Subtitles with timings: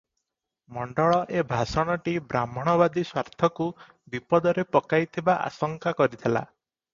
[0.77, 3.69] ମଣ୍ଡଳ ଏ ଭାଷଣଟି ବ୍ରାହ୍ମଣବାଦୀ ସ୍ୱାର୍ଥକୁ
[4.15, 6.45] ବିପଦରେ ପକାଇଥିବା ଆଶଙ୍କା କରିଥିଲା।